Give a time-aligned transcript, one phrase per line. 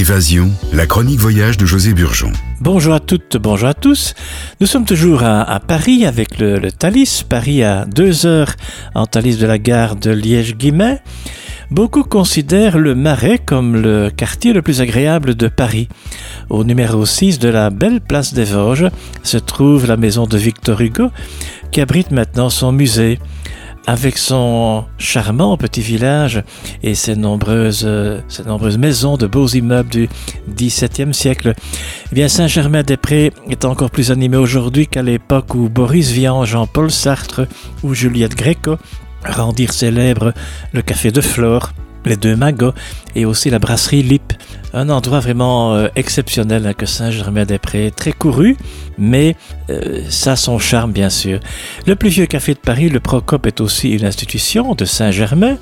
[0.00, 2.32] Évasion, la chronique voyage de José Burgeon.
[2.62, 4.14] Bonjour à toutes, bonjour à tous.
[4.58, 7.22] Nous sommes toujours à, Paris avec le, Thalys.
[7.28, 8.54] Paris à deux heures
[8.94, 11.02] en Thalys de la gare de Liège-Guimet.
[11.70, 15.88] Beaucoup considèrent le Marais comme le quartier le plus agréable de Paris.
[16.48, 18.88] Au numéro 6 de la belle place des Vosges
[19.22, 21.10] se trouve la maison de Victor Hugo
[21.72, 23.18] qui abrite maintenant son musée
[23.90, 26.44] avec son charmant petit village
[26.84, 27.90] et ses nombreuses,
[28.28, 30.08] ses nombreuses maisons de beaux immeubles du
[30.48, 31.54] XVIIe siècle,
[32.12, 37.48] eh bien Saint-Germain-des-Prés est encore plus animé aujourd'hui qu'à l'époque où Boris Vian, Jean-Paul Sartre
[37.82, 38.76] ou Juliette Gréco
[39.24, 40.34] rendirent célèbre
[40.72, 41.72] le café de Flore
[42.06, 42.72] les deux magots
[43.14, 44.32] et aussi la brasserie Lip.
[44.72, 48.56] Un endroit vraiment euh, exceptionnel hein, que Saint-Germain-des-Prés, très couru,
[48.98, 49.34] mais
[49.68, 51.40] euh, ça a son charme bien sûr.
[51.86, 55.56] Le plus vieux café de Paris, le Procope, est aussi une institution de Saint-Germain.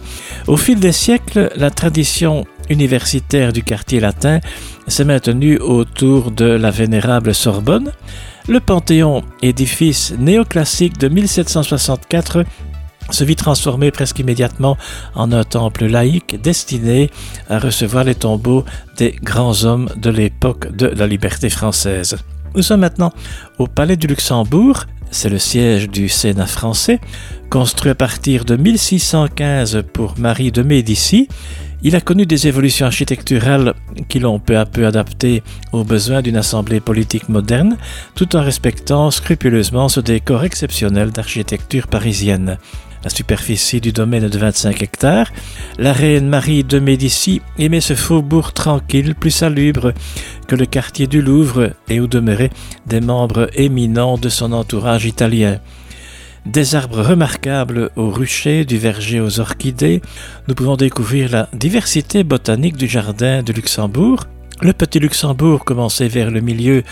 [0.46, 4.40] Au fil des siècles, la tradition universitaire du quartier latin
[4.86, 7.92] s'est maintenue autour de la vénérable Sorbonne.
[8.48, 12.44] Le Panthéon, édifice néoclassique de 1764,
[13.10, 14.76] se vit transformé presque immédiatement
[15.14, 17.10] en un temple laïque destiné
[17.48, 18.64] à recevoir les tombeaux
[18.96, 22.16] des grands hommes de l'époque de la liberté française.
[22.54, 23.12] Nous sommes maintenant
[23.58, 27.00] au Palais du Luxembourg, c'est le siège du Sénat français,
[27.50, 31.28] construit à partir de 1615 pour Marie de Médicis.
[31.82, 33.74] Il a connu des évolutions architecturales
[34.08, 37.76] qui l'ont peu à peu adapté aux besoins d'une assemblée politique moderne,
[38.16, 42.58] tout en respectant scrupuleusement ce décor exceptionnel d'architecture parisienne
[43.04, 45.32] la superficie du domaine de 25 hectares,
[45.78, 49.92] la reine Marie de Médicis aimait ce faubourg tranquille, plus salubre
[50.46, 52.50] que le quartier du Louvre et où demeuraient
[52.86, 55.60] des membres éminents de son entourage italien.
[56.46, 60.00] Des arbres remarquables aux ruchers, du verger aux orchidées,
[60.46, 64.24] nous pouvons découvrir la diversité botanique du jardin de Luxembourg,
[64.60, 66.82] le Petit Luxembourg commençait vers le milieu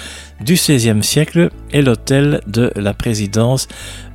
[0.40, 3.66] du XVIe siècle et l'hôtel de la présidence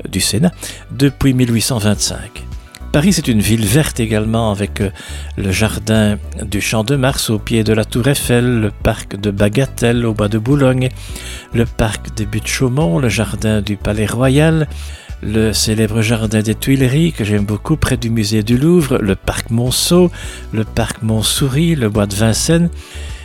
[0.08, 0.52] du Sénat
[0.92, 2.46] depuis 1825.
[2.92, 4.90] Paris est une ville verte également avec euh,
[5.38, 9.32] le jardin du Champ de Mars au pied de la Tour Eiffel, le parc de
[9.32, 10.90] Bagatelle au bas de Boulogne,
[11.54, 14.68] le parc des Buttes Chaumont, le jardin du Palais Royal,
[15.24, 19.52] le célèbre jardin des Tuileries que j'aime beaucoup près du musée du Louvre, le parc
[19.52, 20.12] Monceau,
[20.52, 22.70] le parc Montsouris, le bois de Vincennes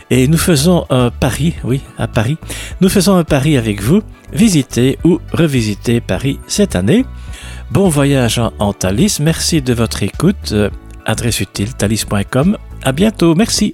[0.09, 2.37] et nous faisons un pari, oui, à Paris,
[2.81, 4.01] nous faisons un pari avec vous,
[4.31, 7.05] visiter ou revisiter Paris cette année.
[7.71, 10.51] Bon voyage en, Thalys, merci de votre écoute.
[10.53, 10.69] Euh,
[11.05, 12.57] adresse utile thalys.com.
[12.83, 13.73] À bientôt, merci.